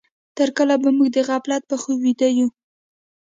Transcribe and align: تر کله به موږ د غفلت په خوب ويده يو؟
تر 0.37 0.49
کله 0.57 0.75
به 0.81 0.89
موږ 0.97 1.09
د 1.13 1.17
غفلت 1.29 1.61
په 1.69 1.75
خوب 1.81 1.97
ويده 2.01 2.29
يو؟ 2.37 2.47